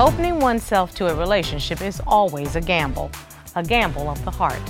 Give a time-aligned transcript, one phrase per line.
[0.00, 3.12] Opening oneself to a relationship is always a gamble,
[3.54, 4.60] a gamble of the heart.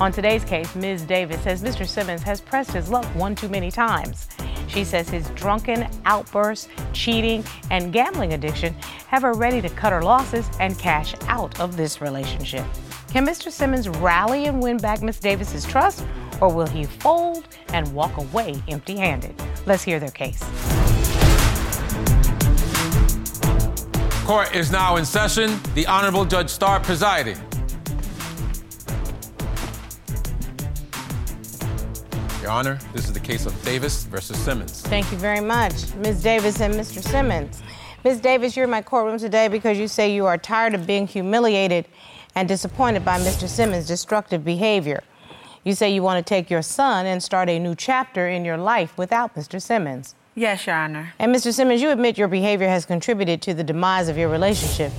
[0.00, 1.02] On today's case, Ms.
[1.02, 1.86] Davis says Mr.
[1.86, 4.28] Simmons has pressed his luck one too many times.
[4.68, 8.72] She says his drunken outbursts, cheating, and gambling addiction
[9.08, 12.64] have her ready to cut her losses and cash out of this relationship.
[13.10, 13.50] Can Mr.
[13.50, 15.20] Simmons rally and win back Ms.
[15.20, 16.02] Davis's trust,
[16.40, 19.34] or will he fold and walk away empty handed?
[19.66, 20.42] Let's hear their case.
[24.24, 25.58] Court is now in session.
[25.74, 27.36] The Honorable Judge Star presiding.
[32.40, 34.82] Your Honor, this is the case of Davis versus Simmons.
[34.82, 36.22] Thank you very much, Ms.
[36.22, 37.02] Davis and Mr.
[37.02, 37.64] Simmons.
[38.04, 38.20] Ms.
[38.20, 41.86] Davis, you're in my courtroom today because you say you are tired of being humiliated
[42.36, 43.48] and disappointed by Mr.
[43.48, 45.02] Simmons' destructive behavior.
[45.64, 48.56] You say you want to take your son and start a new chapter in your
[48.56, 49.60] life without Mr.
[49.60, 50.14] Simmons.
[50.34, 51.12] Yes, Your Honor.
[51.18, 51.52] And Mr.
[51.52, 54.92] Simmons, you admit your behavior has contributed to the demise of your relationship.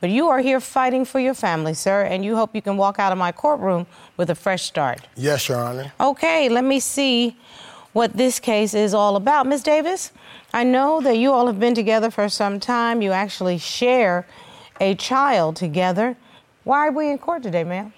[0.00, 2.98] But you are here fighting for your family, sir, and you hope you can walk
[2.98, 5.00] out of my courtroom with a fresh start.
[5.16, 5.92] Yes, Your Honor.
[5.98, 7.36] Okay, let me see
[7.92, 9.46] what this case is all about.
[9.46, 10.12] Miss Davis,
[10.52, 13.00] I know that you all have been together for some time.
[13.00, 14.26] You actually share
[14.80, 16.16] a child together.
[16.64, 17.92] Why are we in court today, ma'am?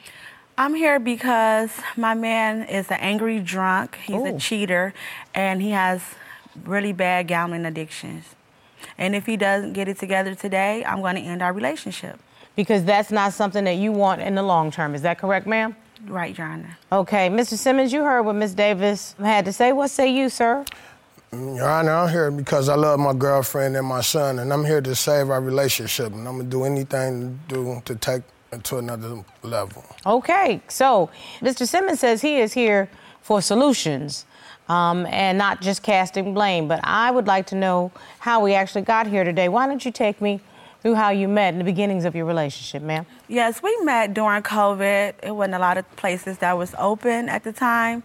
[0.56, 3.98] I'm here because my man is an angry drunk.
[4.04, 4.36] He's Ooh.
[4.36, 4.94] a cheater,
[5.34, 6.02] and he has
[6.64, 8.24] really bad gambling addictions.
[8.96, 12.18] And if he doesn't get it together today, I'm going to end our relationship.
[12.56, 14.94] Because that's not something that you want in the long term.
[14.94, 15.76] Is that correct, ma'am?
[16.06, 16.76] Right, Your Honor.
[16.90, 17.56] Okay, Mr.
[17.56, 19.72] Simmons, you heard what Miss Davis had to say.
[19.72, 20.64] What say you, sir?
[21.32, 24.80] Your Honor, I'm here because I love my girlfriend and my son, and I'm here
[24.80, 28.78] to save our relationship, and I'm gonna do anything to do to take it to
[28.78, 29.84] another level.
[30.06, 31.66] Okay, so Mr.
[31.66, 32.88] Simmons says he is here
[33.20, 34.24] for solutions
[34.68, 36.68] um, and not just casting blame.
[36.68, 39.48] But I would like to know how we actually got here today.
[39.48, 40.40] Why don't you take me
[40.80, 43.06] through how you met in the beginnings of your relationship, ma'am?
[43.26, 45.14] Yes, we met during COVID.
[45.22, 48.02] It wasn't a lot of places that was open at the time.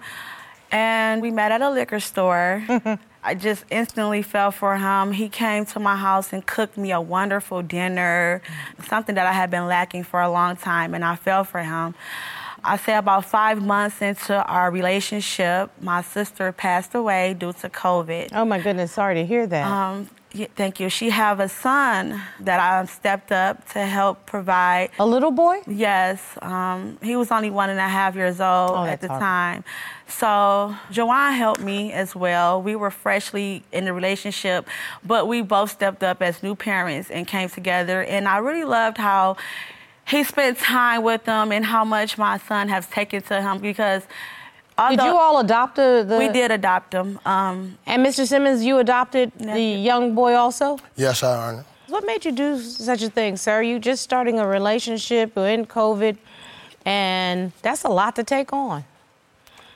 [0.72, 2.66] And we met at a liquor store.
[3.26, 5.14] I just instantly fell for him.
[5.14, 8.42] He came to my house and cooked me a wonderful dinner,
[8.88, 11.96] something that I had been lacking for a long time, and I fell for him.
[12.66, 18.30] I say about five months into our relationship, my sister passed away due to COVID.
[18.34, 19.68] Oh my goodness, sorry to hear that.
[19.70, 20.10] Um,
[20.56, 20.90] thank you.
[20.90, 24.92] She have a son that I stepped up to help provide.
[24.98, 25.62] a little boy?
[25.68, 29.20] Yes, um, he was only one and a half years old Oh, at the hard.
[29.22, 29.64] time.
[30.08, 32.62] So Jajuan helped me as well.
[32.62, 34.68] We were freshly in the relationship,
[35.04, 38.04] but we both stepped up as new parents and came together.
[38.04, 39.36] And I really loved how
[40.08, 44.04] he spent time with them and how much my son has taken to him because.
[44.90, 47.20] Did you all adopt the, the we did adopt him.
[47.26, 48.26] Um, And Mr.
[48.26, 50.80] Simmons, you adopted the young boy also?
[50.96, 51.66] Yes, Your Honor.
[51.90, 53.62] What made you do such a thing, sir?
[53.62, 56.18] You just starting a relationship, in COVID,
[56.86, 58.84] and that's a lot to take on.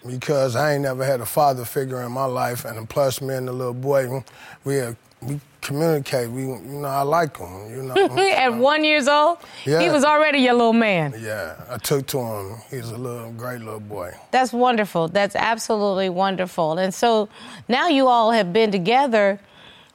[0.07, 3.47] Because I ain't never had a father figure in my life, and plus me and
[3.47, 4.23] the little boy,
[4.63, 6.29] we have, we communicate.
[6.29, 7.69] We, you know, I like him.
[7.69, 8.17] You know.
[8.17, 11.13] At one years old, he was already your little man.
[11.19, 12.55] yeah, I took to him.
[12.69, 14.13] He's a little great little boy.
[14.31, 15.09] That's wonderful.
[15.09, 16.77] That's absolutely wonderful.
[16.77, 17.27] And so
[17.67, 19.39] now you all have been together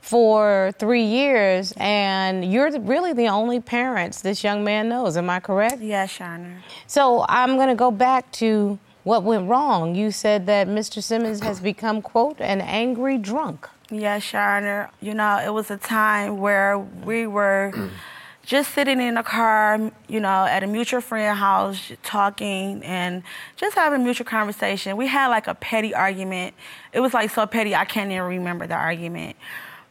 [0.03, 5.17] for three years, and you're really the only parents this young man knows.
[5.17, 5.81] Am I correct?
[5.81, 6.63] yes, Your Honor.
[6.89, 9.95] So I'm going to go back to what went wrong.
[9.95, 11.03] You said that Mr.
[11.03, 13.69] Simmons has become, quote, an angry drunk.
[13.91, 14.91] Yes, Your Honor.
[15.01, 17.91] You know, it was a time where we were
[18.45, 23.23] just sitting in a car, you know, at a mutual friend house, talking and
[23.57, 24.97] just having mutual conversation.
[24.97, 26.55] We had like a petty argument.
[26.93, 29.37] It was like so petty, I can't even remember the argument.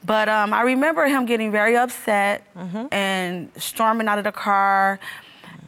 [0.04, 2.44] But um, I remember him getting very upset
[2.92, 5.00] and storming out of the car.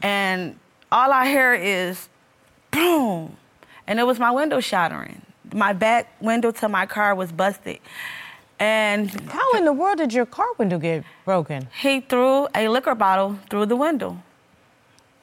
[0.01, 0.57] And
[0.91, 2.09] all I hear is
[2.73, 3.37] boom.
[3.87, 5.21] And it was my window shattering.
[5.53, 7.79] My back window to my car was busted.
[8.59, 11.67] And How in the world did your car window get broken?
[11.81, 14.17] he threw a liquor bottle through the window.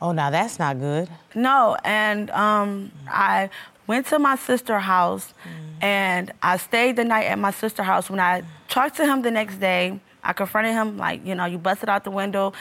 [0.03, 1.09] Oh, now that's not good.
[1.35, 3.51] No, and um, I
[3.87, 5.35] went to my sister's house
[5.81, 8.09] and I stayed the night at my sister's house.
[8.11, 11.59] When I talked to him the next day, I confronted him like, you know, you
[11.59, 12.53] busted out the window.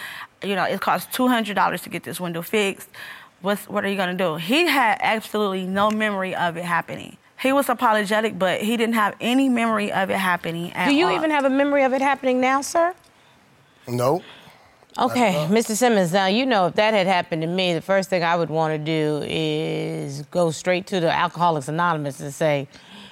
[0.43, 2.89] You know, it cost $200 to get this window fixed.
[3.41, 4.35] What's, what are you gonna do?
[4.35, 7.17] He had absolutely no memory of it happening.
[7.41, 11.07] He was apologetic, but he didn't have any memory of it happening at Do you
[11.07, 11.15] all.
[11.15, 12.93] even have a memory of it happening now, sir?
[13.87, 14.21] No.
[14.97, 15.75] Okay, Mr.
[15.75, 18.49] Simmons, now you know if that had happened to me, the first thing I would
[18.49, 22.67] want to do is go straight to the Alcoholics Anonymous and say,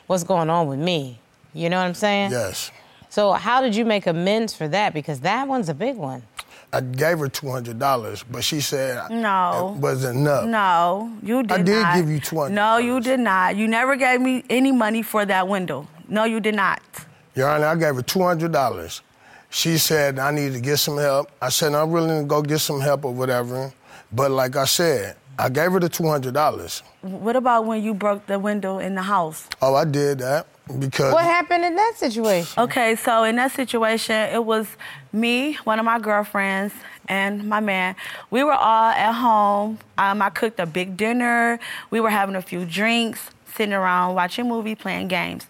[0.07, 1.19] What's going on with me?
[1.53, 2.31] You know what I'm saying?
[2.31, 2.71] Yes.
[3.09, 4.94] So, how did you make amends for that?
[4.94, 6.24] Because that one's a big one.
[6.73, 9.73] I gave her two hundred dollars, but she said No.
[9.75, 10.45] it wasn't enough.
[10.45, 11.95] No, you did I did not.
[11.95, 12.51] give you $200.
[12.51, 13.55] No, you did not.
[13.55, 15.87] You never gave me any money for that window.
[16.09, 16.81] No, you did not.
[17.35, 19.01] Your Honor, I gave her two hundred dollars.
[19.49, 21.31] She said I need to get some help.
[21.41, 23.71] I said I'm willing to go get some help or whatever.
[24.11, 26.83] But like I said, I gave her the two hundred dollars.
[27.01, 29.47] What about when you broke the window in the house?
[29.61, 30.47] Oh, I did that
[30.79, 32.63] because What happened in that situation?
[32.63, 34.67] Okay, so in that situation, it was
[35.13, 36.73] me, one of my girlfriends,
[37.07, 37.95] and my man.
[38.29, 39.79] We were all at home.
[39.97, 41.59] Um, I cooked a big dinner.
[41.89, 45.47] We were having a few drinks, sitting around watching a movie, playing games.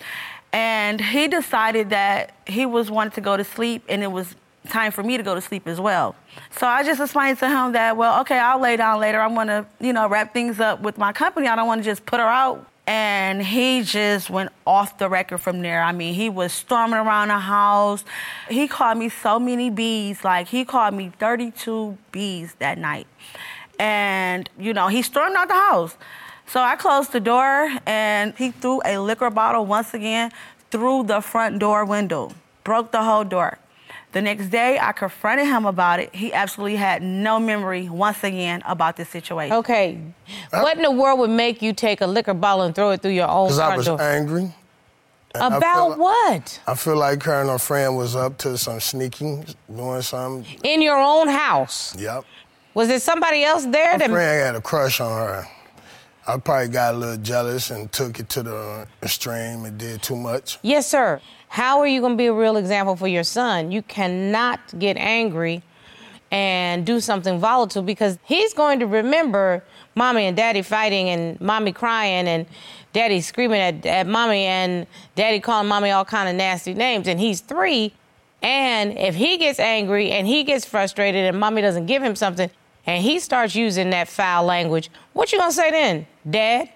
[0.53, 4.35] And he decided that he was wanting to go to sleep, and it was
[4.69, 6.15] time for me to go to sleep as well.
[6.51, 9.19] So I just explained to him that, well, okay, I'll lay down later.
[9.19, 11.47] I'm gonna, you know, wrap things up with my company.
[11.47, 12.65] I don't want to just put her out.
[12.87, 15.83] And he just went off the record from there.
[15.83, 18.05] I mean, he was storming around the house.
[18.49, 20.23] He called me so many bees.
[20.23, 23.05] Like, he called me 32 bees that night.
[23.77, 25.97] And, you know, he stormed out the house.
[26.47, 30.31] So I closed the door and he threw a liquor bottle once again
[30.71, 32.31] through the front door window,
[32.63, 33.59] broke the whole door.
[34.13, 36.15] The next day, I confronted him about it.
[36.15, 39.55] He absolutely had no memory once again about this situation.
[39.57, 39.99] Okay.
[40.51, 43.11] What in the world would make you take a liquor bottle and throw it through
[43.11, 44.01] your own because I front was door?
[44.01, 44.53] angry.
[45.35, 46.59] And I feel About like- what?
[46.67, 50.57] I feel like her and her friend was up to some sneaking, doing something.
[50.63, 51.93] In your own house?
[51.97, 52.23] Yep.
[52.73, 55.47] Was there somebody else there My that friend had a crush on her.
[56.27, 60.15] I probably got a little jealous and took it to the extreme and did too
[60.15, 60.59] much.
[60.61, 61.21] Yes, sir.
[61.47, 63.71] How are you going to be a real example for your son?
[63.71, 65.63] You cannot get angry
[66.31, 69.63] and do something volatile because he's going to remember
[69.95, 72.45] mommy and daddy fighting and mommy crying and
[72.93, 77.07] daddy screaming at, at mommy and daddy calling mommy all kind of nasty names.
[77.07, 77.93] And he's three
[78.41, 82.49] and if he gets angry and he gets frustrated and mommy doesn't give him something
[82.85, 86.07] and he starts using that foul language what you gonna say then?
[86.29, 86.69] Dad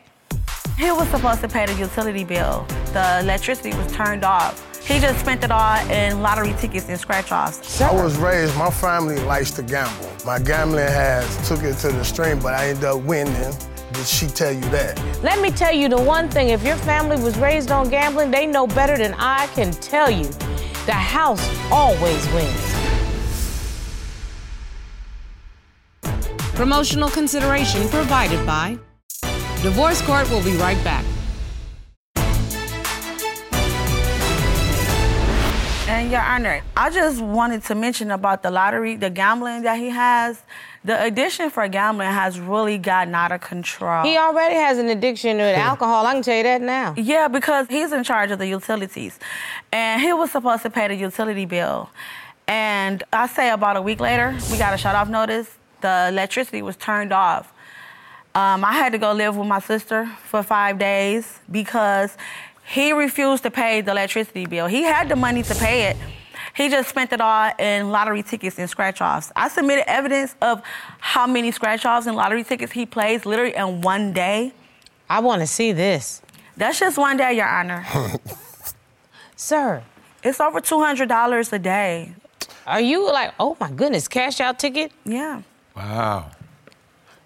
[0.82, 2.66] He was supposed to pay the utility bill.
[2.92, 4.68] The electricity was turned off.
[4.84, 7.80] He just spent it all in lottery tickets and scratch offs.
[7.80, 10.10] I was raised, my family likes to gamble.
[10.26, 13.54] My gambling has took it to the extreme, but I ended up winning.
[13.94, 15.00] Did she tell you that?
[15.22, 18.48] Let me tell you the one thing if your family was raised on gambling, they
[18.48, 20.30] know better than I can tell you.
[20.88, 22.76] The house always wins.
[26.56, 28.80] Promotional consideration provided by
[29.62, 31.06] Divorce Court will be right back.
[35.88, 39.90] And Your Honor, I just wanted to mention about the lottery, the gambling that he
[39.90, 40.42] has.
[40.84, 44.04] The addiction for gambling has really gotten out of control.
[44.04, 46.96] He already has an addiction to alcohol, I can tell you that now.
[46.98, 49.20] Yeah, because he's in charge of the utilities.
[49.72, 51.92] And he was supposed to pay the utility bill.
[52.48, 55.56] And I say about a week later, we got a shut off notice.
[55.82, 57.54] The electricity was turned off.
[58.34, 62.16] Um, I had to go live with my sister for five days because
[62.66, 64.68] he refused to pay the electricity bill.
[64.68, 65.98] He had the money to pay it.
[66.56, 69.32] He just spent it all in lottery tickets and scratch offs.
[69.36, 70.62] I submitted evidence of
[71.00, 74.54] how many scratch offs and lottery tickets he plays literally in one day.
[75.10, 76.22] I want to see this.
[76.58, 77.86] That's just one day, Your Honor.
[79.36, 79.84] Sir,
[80.24, 82.14] It's over $200 a day.
[82.68, 84.92] are you like, oh my goodness, cash out ticket?
[85.04, 85.42] Yeah.
[85.76, 86.30] Wow.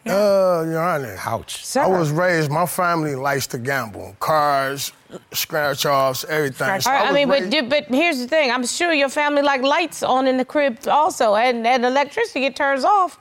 [0.06, 1.18] Uh, Your Honor.
[1.26, 1.66] Ouch.
[1.66, 1.82] Sir.
[1.82, 4.16] I was raised, my family likes to gamble.
[4.20, 4.92] Cars,
[5.34, 6.66] scratch offs, everything.
[6.68, 8.52] Scratch- So All right, I, mean, but, raised- but here's the thing.
[8.52, 12.56] I'm sure your family like lights on in the crib also, and, and electricity it
[12.56, 13.18] turns off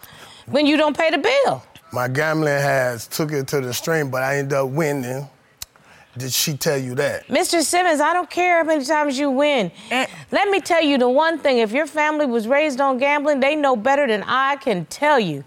[0.46, 1.62] when you don't pay the bill.
[1.92, 5.28] my gambling has took it to the extreme, but I ended up winning.
[6.16, 7.26] Did she tell you that?
[7.26, 7.60] Mr.
[7.62, 9.72] Simmons, I don't care how many times you win.
[9.90, 10.06] Eh.
[10.30, 13.56] Let me tell you the one thing if your family was raised on gambling, they
[13.56, 15.42] know better than I can tell you.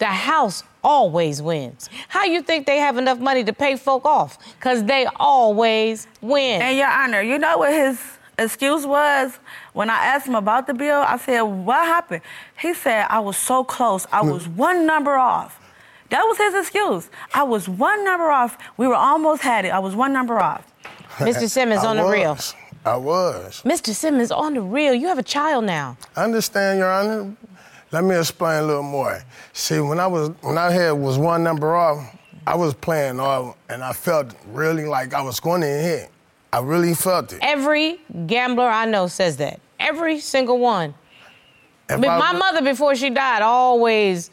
[0.00, 1.88] The house always wins.
[2.08, 4.38] How you think they have enough money to pay folk off?
[4.58, 6.62] Because they always win.
[6.62, 8.00] And Your Honor, you know what his
[8.38, 9.38] excuse was?
[9.72, 12.22] When I asked him about the bill, I said, What happened?
[12.58, 14.06] He said, I was so close.
[14.12, 14.56] I was hmm.
[14.56, 15.60] one number off.
[16.10, 17.10] That was his excuse.
[17.34, 18.56] I was one number off.
[18.76, 19.68] We were almost had it.
[19.68, 20.66] I was one number off.
[21.18, 21.48] Mr.
[21.50, 22.38] Simmons, I on the real.
[22.84, 23.62] I was.
[23.64, 23.94] Mr.
[23.94, 25.98] Simmons, on the real, you have a child now.
[26.16, 27.36] I understand, Your Honor.
[27.90, 29.22] Let me explain a little more.
[29.52, 32.14] See, when I was when I had was one number off,
[32.46, 36.10] I was playing off, and I felt really like I was going to hit.
[36.52, 37.38] I really felt it.
[37.42, 39.60] Every gambler I know says that.
[39.78, 40.94] Every single one.
[41.90, 44.30] If But I my mother, before she died, always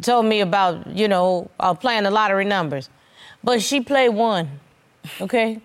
[0.00, 2.88] told me about, you know, uh, playing the lottery numbers.
[3.42, 4.60] But she played one,
[5.20, 5.60] okay?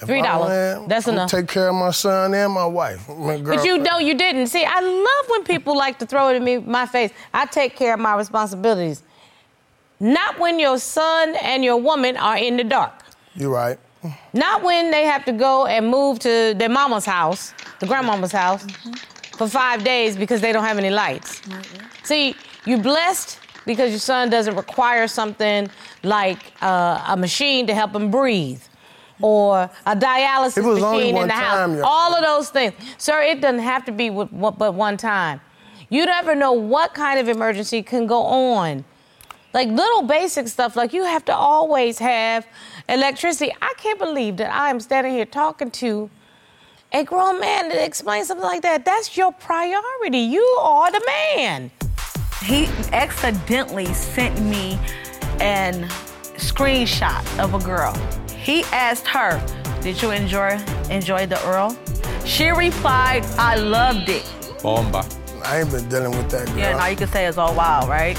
[0.00, 0.86] If Three dollars.
[0.88, 1.30] That's enough.
[1.30, 3.08] Take care of my son and my wife.
[3.08, 4.48] My But you know you didn't.
[4.48, 7.12] See, I love when people like to throw it in me my face.
[7.32, 9.02] I take care of my responsibilities.
[9.98, 12.92] Not when your son and your woman are in the dark.
[13.34, 13.78] You're right.
[14.34, 18.66] Not when they have to go and move to their mama's house, the grandmama's house,
[19.36, 21.40] for five days because they don't have any lights.
[22.04, 22.36] See,
[22.66, 25.68] you're blessed because your son doesn't require something
[26.02, 28.62] like uh, a machine to help him breathe.
[29.22, 31.82] Or a dialysis It only machine in the time, house.
[31.84, 32.74] All of those things.
[32.98, 35.40] Sir, it doesn't have to be with, what- but one time.
[35.88, 38.84] You never know what kind of emergency can go on.
[39.54, 42.46] Like little basic stuff, like you have to always have
[42.88, 43.54] electricity.
[43.62, 46.10] I can't believe that I am standing here talking to
[46.92, 48.84] a grown man to explain something like that.
[48.84, 50.18] That's your priority.
[50.18, 51.70] You are the man.
[52.42, 54.78] He accidentally sent me
[55.40, 55.88] an
[56.36, 57.94] screenshot of a girl.
[58.46, 59.42] He asked her,
[59.82, 61.76] "Did you enjoy enjoy the Earl?"
[62.24, 64.24] She replied, "I loved it."
[64.62, 65.04] Bomba.
[65.44, 66.56] I ain't been dealing with that girl.
[66.56, 68.16] Yeah, now you can say it's all wild, right?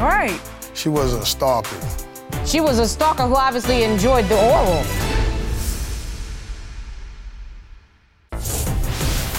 [0.00, 0.40] Right.
[0.74, 1.76] She was a stalker.
[2.44, 4.84] She was a stalker who obviously enjoyed the oral.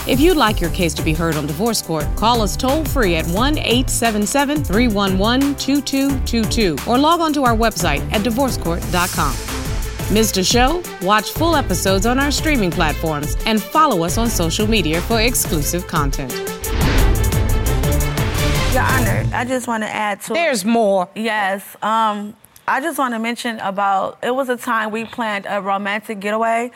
[0.07, 3.15] If you'd like your case to be heard on divorce court, call us toll free
[3.15, 9.52] at 1 877 311 2222 or log on to our website at divorcecourt.com.
[10.12, 10.83] Missed a show?
[11.01, 15.88] Watch full episodes on our streaming platforms and follow us on social media for exclusive
[15.88, 16.31] content.
[18.74, 21.10] Your Honor, I just want to add to There's more.
[21.15, 21.75] Yes.
[21.81, 22.36] Um,
[22.67, 26.72] I just want to mention about it was a time we planned a romantic getaway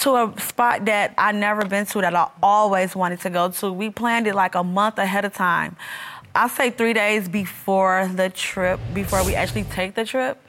[0.00, 3.72] to a spot that I never been to that I always wanted to go to.
[3.72, 5.76] We planned it like a month ahead of time.
[6.34, 10.40] I say three days before the trip, before we actually take the trip.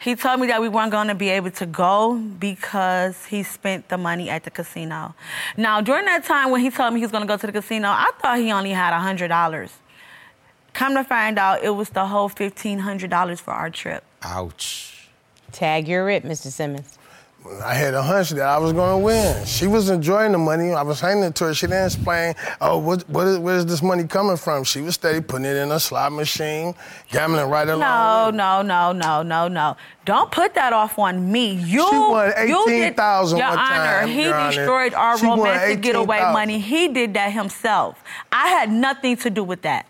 [0.00, 3.90] He told me that we weren't going to be able to go because he spent
[3.90, 5.14] the money at the casino.
[5.58, 7.52] Now, during that time when he told me he was going to go to the
[7.52, 9.70] casino, I thought he only had $100.
[10.72, 14.02] Come to find out, it was the whole $1,500 for our trip.
[14.22, 15.10] Ouch.
[15.52, 16.46] Tag your it, Mr.
[16.46, 16.98] Simmons.
[17.64, 19.46] I had a hunch that I was going to win.
[19.46, 20.72] She was enjoying the money.
[20.72, 21.54] I was handing it to her.
[21.54, 24.62] She didn't explain, oh, what, what is, where's this money coming from?
[24.62, 26.74] She was steady putting it in a slot machine,
[27.10, 27.80] gambling right along.
[27.80, 28.36] No, with it.
[28.36, 29.76] no, no, no, no, no.
[30.04, 31.52] Don't put that off on me.
[31.54, 34.50] You, She won you did- 18,000 Your Honor, time, he Your Honor.
[34.54, 36.32] destroyed our She romantic getaway 18,000.
[36.34, 36.58] money.
[36.60, 38.02] He did that himself.
[38.30, 39.86] I had nothing to do with that.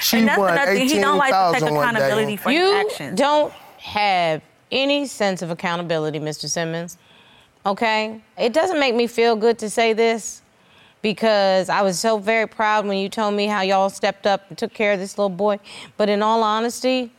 [0.00, 0.88] She and that's won another thing.
[0.88, 2.36] He don't like to take accountability day.
[2.36, 3.18] for his You actions.
[3.18, 6.48] don't have any sense of accountability, Mr.
[6.48, 6.98] Simmons.
[7.66, 8.20] Okay?
[8.36, 10.42] It doesn't make me feel good to say this
[11.02, 14.56] because I was so very proud when you told me how y'all stepped up and
[14.56, 15.58] took care of this little boy.
[15.96, 17.10] But in all honesty,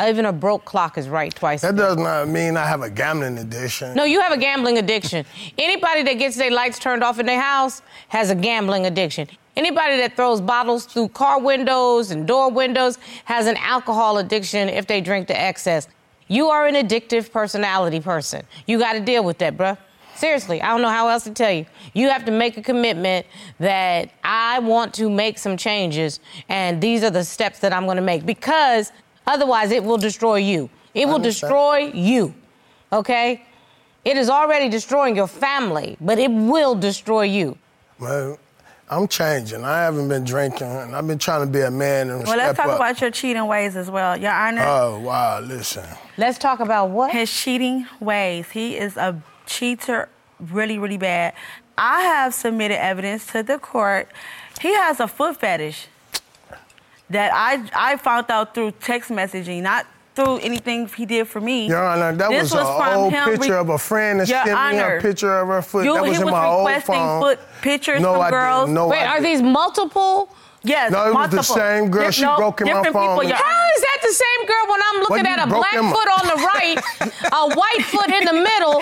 [0.00, 1.60] even a broke clock is right twice.
[1.62, 3.94] That does not mean I have a gambling addiction.
[3.94, 5.24] No, you have a gambling addiction.
[5.58, 9.28] Anybody that gets their lights turned off in their house has a gambling addiction.
[9.54, 14.86] Anybody that throws bottles through car windows and door windows has an alcohol addiction if
[14.86, 15.88] they drink to excess.
[16.32, 18.42] You are an addictive personality person.
[18.66, 19.76] You got to deal with that, bruh.
[20.14, 21.66] Seriously, I don't know how else to tell you.
[21.94, 23.26] You have to make a commitment
[23.58, 27.96] that I want to make some changes, and these are the steps that I'm going
[27.96, 28.92] to make because
[29.26, 30.70] otherwise it will destroy you.
[30.94, 32.34] It will destroy you
[32.92, 33.44] okay?
[34.04, 37.56] It is already destroying your family, but it will destroy you.
[37.98, 38.38] Well,
[38.92, 39.64] I'm changing.
[39.64, 42.52] I haven't been drinking, and I've been trying to be a man and well, let's
[42.52, 42.76] step talk up.
[42.76, 44.18] about your cheating ways as well.
[44.18, 45.86] Your Honor, Oh, wow, listen.
[46.18, 47.10] Let's talk about what?
[47.10, 48.50] his cheating ways.
[48.50, 51.32] He is a cheater, really, really bad.
[51.78, 54.10] I have submitted evidence to the court.
[54.60, 55.86] He has a foot fetish
[57.08, 61.66] that I I found out through text messaging, not through anything he did for me.
[61.68, 64.28] Your Honor, that This was, was an old him re- picture of a friend that
[64.28, 65.84] Your sent me Honor, a picture of her foot.
[65.86, 67.20] you- that was he in was my old requesting phone.
[67.22, 68.64] foot pictures no, from I girls.
[68.66, 68.74] Didn't.
[68.74, 69.24] No, Wait, I are didn't.
[69.24, 70.28] these multiple?
[70.64, 71.56] Yes, No, it was the multiple.
[71.56, 72.04] same girl.
[72.04, 73.08] Di- She no, broke in my different phone.
[73.18, 75.72] People, Your How is that the same girl when I'm looking Well, at a black
[75.72, 76.78] him foot on the right,
[77.32, 78.78] a white foot in the middle,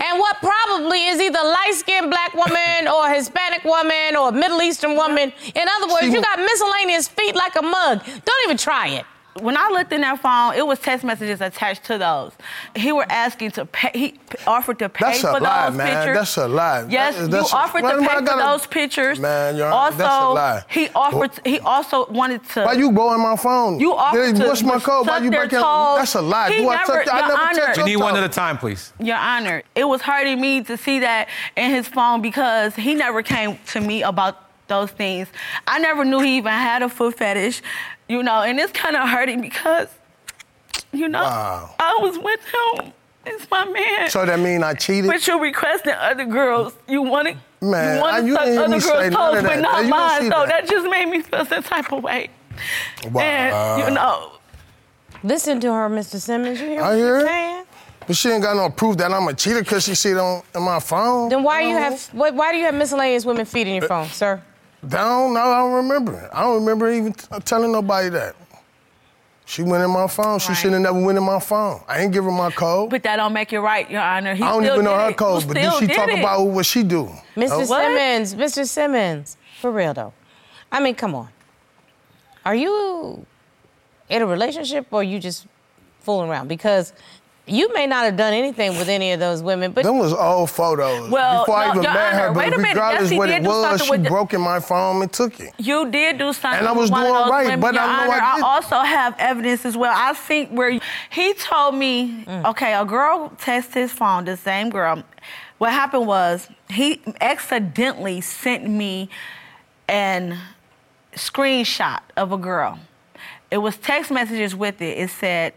[0.00, 5.30] and what probably is either light-skinned black woman or Hispanic woman or Middle Eastern woman?
[5.54, 8.00] In other words, She- you got miscellaneous feet like a mug.
[8.24, 9.04] Don't even try it.
[9.34, 12.32] When I looked in that phone, it was text messages attached to those.
[12.74, 13.90] He were asking to pay.
[13.94, 14.14] He
[14.46, 15.22] offered to pay for those pictures.
[15.22, 15.86] That's a for lie, man.
[15.96, 16.16] pictures.
[16.16, 16.86] That's a lie.
[16.88, 19.18] Yes, That- that's- you offered Why- to pay for gotta- those pictures.
[19.20, 20.62] Man, Your Honor, also, that's a lie.
[20.68, 21.30] he offered.
[21.44, 22.64] He also wanted to.
[22.64, 23.78] Why you blowing my phone?
[23.80, 25.06] You offered Hey, to What's my code?
[25.06, 25.60] Why you breaking?
[25.60, 25.98] toes.
[25.98, 26.50] That's a lie.
[26.50, 27.08] He Do I never- touch?
[27.12, 27.54] I never Honor.
[27.66, 28.92] touch We your need one at a time, please.
[28.98, 33.22] Your Honor, it was hurting me to see that in his phone because he never
[33.22, 34.36] came to me about
[34.68, 35.26] those things.
[35.66, 37.60] I never knew he even had a foot fetish,
[38.10, 39.88] you know, and it's kind of hurting because,
[40.92, 41.74] you know, Wow.
[41.78, 42.92] I was with him
[43.26, 44.08] It's my man.
[44.10, 45.08] So that mean I cheated?
[45.10, 46.72] But you're requesting other girls.
[46.88, 49.42] You want to, Man, you want I- to you suck other say girls' none toes,
[49.42, 49.60] but that.
[49.60, 50.20] not You didn't mine.
[50.22, 50.48] see So that.
[50.48, 52.30] that just made me feel some type of way.
[53.12, 53.20] Wow.
[53.22, 54.32] And, you know,
[55.22, 56.16] Listen to her, Mr.
[56.18, 56.60] Simmons.
[56.62, 57.28] You hear I what hear she's it.
[57.28, 57.64] saying?
[58.06, 60.42] But she ain't got no proof that I'm a cheater because she see it on,
[60.54, 61.28] on my phone.
[61.28, 63.84] Then why I you don't have why, why do you have miscellaneous women feeding your
[63.84, 64.42] uh, phone, sir?
[64.82, 64.88] Know.
[64.88, 65.34] Down?
[65.34, 66.30] No, I don't remember.
[66.32, 68.34] I don't remember even t- telling nobody that.
[69.46, 70.38] She went in my phone.
[70.38, 70.56] She Right.
[70.58, 71.80] should have never went in my phone.
[71.88, 72.88] I ain't give her my code.
[72.90, 74.34] but that don't make it right, Your Honor.
[74.34, 75.16] He I don't still even know her it.
[75.16, 76.20] code, You but did she did talk it.
[76.20, 77.10] about what she do?
[77.36, 77.48] Mr.
[77.50, 77.82] Oh, What?
[77.82, 78.64] Simmons, Mr.
[78.68, 80.12] Simmons, for real though.
[80.70, 81.28] I mean, come on.
[82.46, 83.26] Are you
[84.08, 85.46] in a relationship or you just
[86.00, 86.46] fooling around?
[86.46, 86.92] Because
[87.50, 90.50] you may not have done anything with any of those women, but Them was old
[90.50, 91.10] photos.
[91.10, 92.68] Well, Before I even met her, but wait a minute.
[92.70, 95.52] regardless Yes, what it was, she broke in my phone and took it.
[95.58, 96.60] You did do something.
[96.60, 98.44] And I was with one doing right, women, but Your I know I Honor, didn't.
[98.44, 99.92] also have evidence as well.
[99.94, 100.78] I think where
[101.10, 102.46] he told me, Mm.
[102.50, 105.02] okay, a girl texted his phone, the same girl.
[105.58, 109.08] What happened was he accidentally sent me
[109.88, 110.38] an
[111.14, 112.78] screenshot of a girl.
[113.50, 114.96] It was text messages with it.
[114.96, 115.52] It said,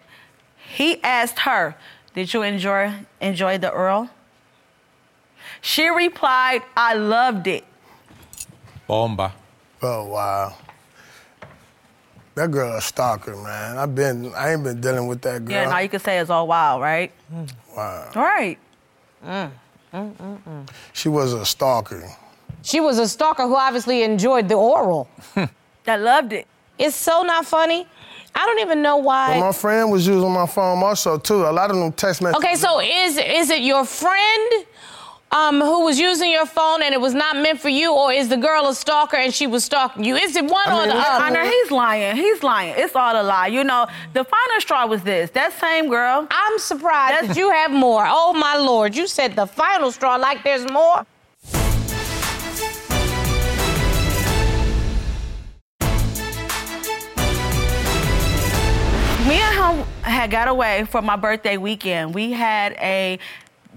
[0.74, 1.76] he asked her,
[2.16, 4.10] "Did you enjoy enjoy the Earl?"
[5.62, 7.64] She replied, "I loved it."
[8.88, 9.34] Bomba.
[9.82, 10.54] Oh wow.
[12.36, 13.78] That girl a stalker, man.
[13.78, 15.56] I've been I ain't been dealing with that girl.
[15.56, 17.12] Yeah, now you can say it's all wild, right?
[17.78, 18.10] wow.
[18.16, 18.58] Right.
[19.24, 19.52] Mm,
[19.94, 22.04] mm, mm, she was a stalker.
[22.64, 25.08] she was a stalker who obviously enjoyed the oral.
[25.86, 26.48] That loved it.
[26.80, 27.86] It's so not funny.
[28.36, 29.40] I don't even know But why.
[29.40, 31.46] my friend was using my phone also too.
[31.46, 32.44] A lot of them text messages.
[32.44, 34.66] Okay, so is is it your friend
[35.32, 38.30] um, who was using your phone and it was not meant for you, or is
[38.30, 40.16] the girl a stalker and she was stalking you?
[40.16, 41.26] Is it one I or the it's other?
[41.26, 42.16] Honor, he's lying.
[42.16, 42.76] He's lying.
[42.78, 43.48] It's all a lie.
[43.48, 45.32] You know, the final straw was this.
[45.32, 46.28] That same girl.
[46.30, 48.06] I'm surprised that you have more.
[48.08, 51.06] Oh my lord, you said the final straw like there's more.
[60.14, 62.14] Had got away for my birthday weekend.
[62.14, 63.20] We had a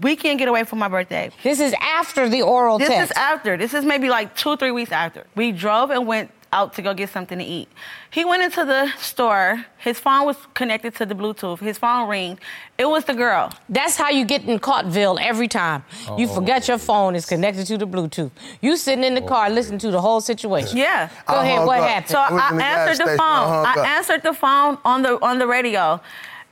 [0.01, 1.31] weekend getaway for my birthday.
[1.43, 3.11] This is after the oral This test.
[3.11, 3.57] is after.
[3.57, 5.25] This is maybe like two, three weeks after.
[5.35, 7.67] We drove and went out to go get something to eat.
[8.09, 9.65] He went into the store.
[9.77, 11.59] His phone was connected to the Bluetooth.
[11.59, 12.39] His phone rang.
[12.77, 13.51] It was the girl.
[13.69, 15.83] That's how you get in Caughtville every time.
[16.17, 16.35] You oh.
[16.35, 18.31] forget your phone is connected to the Bluetooth.
[18.61, 20.77] You sitting in the oh, car listening to the whole situation.
[20.77, 21.09] Yeah.
[21.27, 21.87] Go I ahead, what up.
[21.87, 22.11] happened?
[22.11, 23.65] So I went I in the answered the phone.
[23.65, 26.01] I I answered the phone on the on the radio,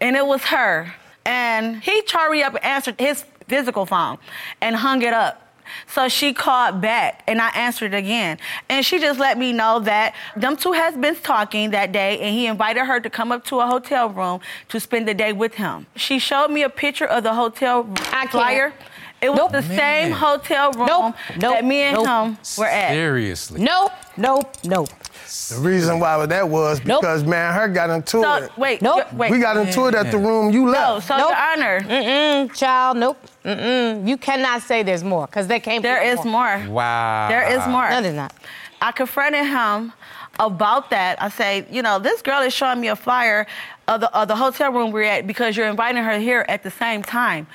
[0.02, 0.94] and it was her.
[1.26, 4.18] And he hurry up and answered his physical phone,
[4.62, 5.45] and hung it up.
[5.88, 8.38] So she called back, and I answered again.
[8.70, 12.34] And she just let me know that them two has been talking that day, and
[12.36, 15.56] he invited her to come up to a hotel room to spend the day with
[15.56, 15.86] him.
[15.96, 18.30] She showed me a picture of the hotel can't.
[18.32, 18.74] flyer.
[19.22, 19.52] It was Nope.
[19.54, 21.16] the same hotel room Nope.
[21.38, 21.54] Nope.
[21.56, 22.08] that me and Nope.
[22.08, 22.92] him were at.
[22.92, 23.62] Seriously.
[23.62, 24.90] Nope, nope, nope.
[25.28, 27.02] The reason why that was Nope.
[27.02, 28.52] because man, her got into So it.
[28.58, 29.12] wait, Nope.
[29.14, 29.32] wait.
[29.32, 30.88] We got into it at the room you left.
[30.88, 31.30] No, so Nope.
[31.30, 33.18] Your Honor, Mm-mm, child, nope.
[33.44, 34.08] Mm-mm.
[34.08, 36.64] You cannot say there's more, because they came there is more.
[36.68, 37.28] Wow.
[37.30, 37.90] There is more.
[37.90, 38.34] No, there's not.
[38.82, 39.94] I confronted him
[40.40, 41.22] about that.
[41.22, 43.48] I say, you know, this girl is showing me a flyer
[43.88, 46.72] of the, of the hotel room we're at because you're inviting her here at the
[46.72, 47.48] same time.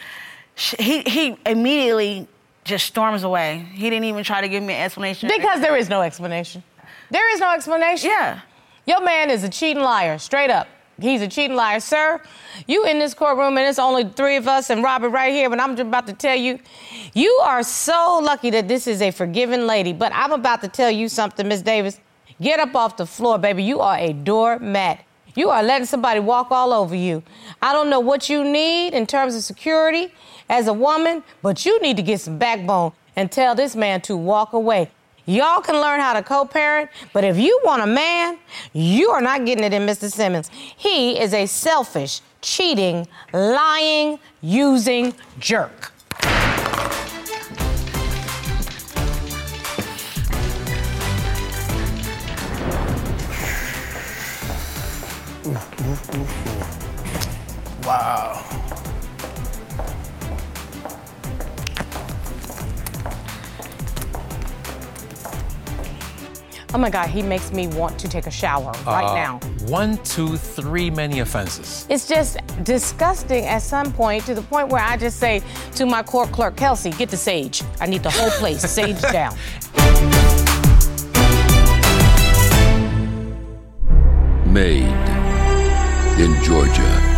[0.56, 2.26] Sh- He, he immediately
[2.64, 3.66] just storms away.
[3.72, 5.28] He didn't even try to give me an explanation.
[5.34, 6.62] Because there is no explanation.
[7.10, 8.10] There is no explanation.
[8.10, 8.40] yeah.
[8.86, 10.66] Your man is a cheating liar, straight up.
[11.00, 11.80] He's a cheating liar.
[11.80, 12.20] Sir,
[12.66, 15.60] you in this courtroom and it's only three of us and Robert right here, but
[15.60, 16.58] I'm just about to tell you,
[17.14, 19.92] you are so lucky that this is a forgiving lady.
[19.92, 22.00] But I'm about to tell you something, Miss Davis.
[22.40, 23.62] Get up off the floor, baby.
[23.62, 25.04] You are a doormat.
[25.34, 27.22] You are letting somebody walk all over you.
[27.62, 30.12] I don't know what you need in terms of security
[30.48, 34.16] as a woman, but you need to get some backbone and tell this man to
[34.16, 34.90] walk away.
[35.26, 38.38] Y'all can learn how to co parent, but if you want a man,
[38.72, 40.10] you are not getting it in Mr.
[40.10, 40.50] Simmons.
[40.76, 45.92] He is a selfish, cheating, lying, using jerk.
[57.84, 58.79] Wow.
[66.72, 69.40] Oh my God, he makes me want to take a shower right Uh, now.
[69.66, 71.84] One, two, three many offenses.
[71.90, 75.42] It's just disgusting at some point to the point where I just say
[75.74, 77.62] to my court clerk, Kelsey, get the sage.
[77.80, 79.36] I need the whole place sage down.
[84.46, 84.82] Made
[86.18, 87.09] in Georgia.